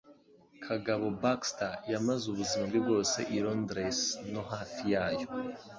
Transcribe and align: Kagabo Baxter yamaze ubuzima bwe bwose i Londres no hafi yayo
Kagabo 0.65 1.05
Baxter 1.21 1.73
yamaze 1.93 2.23
ubuzima 2.31 2.63
bwe 2.69 2.79
bwose 2.85 3.17
i 3.35 3.37
Londres 3.43 3.99
no 4.31 4.41
hafi 4.51 4.83
yayo 4.93 5.27